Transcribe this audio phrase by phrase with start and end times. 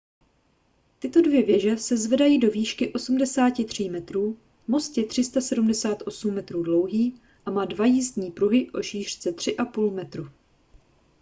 [0.99, 7.51] tyto dvě věže se zvedají do výšky 83 metrů most je 378 metrů dlouhý a
[7.51, 10.29] má dva jízdní pruhy o šířce 3,5 metru